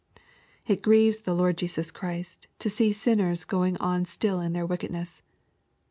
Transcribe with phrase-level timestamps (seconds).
[0.65, 5.21] It grieves the Lord Jesus Christ to see sinners going on still in their wickedness.